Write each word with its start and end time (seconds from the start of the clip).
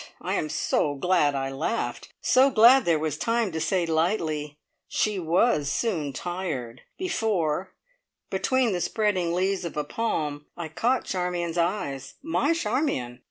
I 0.19 0.33
am 0.33 0.49
so 0.49 0.95
glad 0.95 1.35
I 1.35 1.51
laughed. 1.51 2.11
So 2.21 2.49
glad 2.49 2.85
there 2.85 2.97
was 2.97 3.19
time 3.19 3.51
to 3.51 3.61
say 3.61 3.85
lightly, 3.85 4.57
"She 4.87 5.19
was 5.19 5.71
soon 5.71 6.11
tired!" 6.11 6.81
before, 6.97 7.73
between 8.31 8.71
the 8.71 8.81
spreading 8.81 9.31
leaves 9.35 9.63
of 9.63 9.77
a 9.77 9.83
palm, 9.83 10.47
I 10.57 10.69
caught 10.69 11.05
Charmion's 11.05 11.59
eyes 11.59 12.15
my 12.23 12.51
Charmion! 12.53 13.19